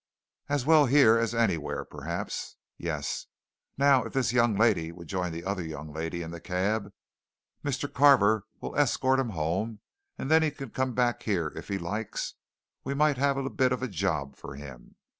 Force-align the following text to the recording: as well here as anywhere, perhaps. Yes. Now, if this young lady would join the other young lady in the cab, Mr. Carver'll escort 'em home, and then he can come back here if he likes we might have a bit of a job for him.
as 0.49 0.65
well 0.65 0.87
here 0.87 1.15
as 1.19 1.35
anywhere, 1.35 1.85
perhaps. 1.85 2.55
Yes. 2.75 3.27
Now, 3.77 4.03
if 4.03 4.13
this 4.13 4.33
young 4.33 4.57
lady 4.57 4.91
would 4.91 5.07
join 5.07 5.31
the 5.31 5.43
other 5.45 5.61
young 5.63 5.93
lady 5.93 6.23
in 6.23 6.31
the 6.31 6.39
cab, 6.41 6.91
Mr. 7.63 7.85
Carver'll 7.93 8.43
escort 8.75 9.19
'em 9.19 9.29
home, 9.29 9.79
and 10.17 10.31
then 10.31 10.41
he 10.41 10.49
can 10.49 10.71
come 10.71 10.95
back 10.95 11.21
here 11.21 11.53
if 11.55 11.67
he 11.67 11.77
likes 11.77 12.33
we 12.83 12.95
might 12.95 13.19
have 13.19 13.37
a 13.37 13.47
bit 13.47 13.71
of 13.71 13.83
a 13.83 13.87
job 13.87 14.35
for 14.35 14.55
him. 14.55 14.95